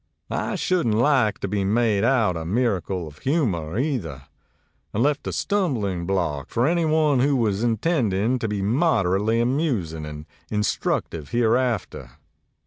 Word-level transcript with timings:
I 0.31 0.55
shouldn't 0.55 0.95
like 0.95 1.37
to 1.41 1.47
be 1.47 1.63
made 1.63 2.03
out 2.03 2.35
a 2.35 2.43
miracle 2.43 3.07
of 3.07 3.19
humor, 3.19 3.77
either, 3.77 4.23
and 4.95 5.03
left 5.03 5.27
a 5.27 5.31
stumbling 5.31 6.07
block 6.07 6.49
for 6.49 6.65
anyone 6.67 7.19
who 7.19 7.35
was 7.35 7.61
intending 7.63 8.39
to 8.39 8.47
be 8.47 8.63
moderately 8.63 9.39
amusing 9.39 10.07
and 10.07 10.25
instructive 10.49 11.29
hereafter. 11.29 12.13